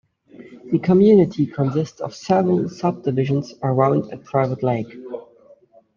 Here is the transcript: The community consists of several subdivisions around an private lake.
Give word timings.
The 0.71 0.79
community 0.79 1.45
consists 1.45 2.01
of 2.01 2.15
several 2.15 2.67
subdivisions 2.69 3.53
around 3.61 4.05
an 4.11 4.21
private 4.23 4.63
lake. 4.63 4.91